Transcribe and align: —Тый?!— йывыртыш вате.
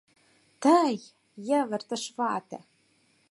—Тый?!— 0.63 0.95
йывыртыш 1.47 2.03
вате. 2.17 2.59